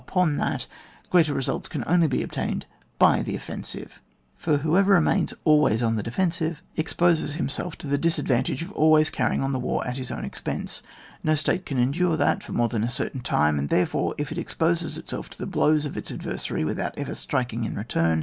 upon 0.07 0.37
that, 0.37 0.65
greater 1.11 1.31
results 1.31 1.67
can 1.67 1.83
only 1.85 2.07
be 2.07 2.23
obtained 2.23 2.65
by 2.97 3.21
the 3.21 3.35
offensive; 3.35 4.01
for 4.35 4.57
whoever 4.57 4.93
remains 4.93 5.31
always 5.43 5.83
on 5.83 5.93
the 5.93 6.01
defen 6.01 6.31
116 6.33 6.37
ON 6.41 6.49
TTAR. 6.49 6.55
siTe, 6.55 6.79
exposes 6.79 7.33
himself 7.35 7.75
to 7.75 7.85
the 7.85 7.99
disadyantage 7.99 8.63
of 8.63 8.71
always 8.71 9.11
carrying 9.11 9.43
on 9.43 9.51
the 9.53 9.59
war 9.59 9.85
at 9.85 9.97
his 9.97 10.09
own 10.09 10.25
expense. 10.25 10.81
No 11.23 11.35
state 11.35 11.67
can 11.67 11.77
endure 11.77 12.17
that 12.17 12.41
for 12.41 12.53
more 12.53 12.67
than 12.67 12.83
a 12.83 12.89
certain 12.89 13.19
time; 13.21 13.59
and 13.59 13.69
therefore, 13.69 14.15
if 14.17 14.31
it 14.31 14.39
exposes 14.39 14.97
itself 14.97 15.29
to 15.29 15.37
the 15.37 15.45
blows 15.45 15.85
of 15.85 15.95
its 15.95 16.11
ad 16.11 16.21
versary 16.23 16.65
without 16.65 16.97
ever 16.97 17.13
striking 17.13 17.63
in 17.63 17.75
return. 17.75 18.19